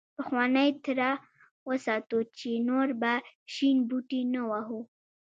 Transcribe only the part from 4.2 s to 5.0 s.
نه وهو.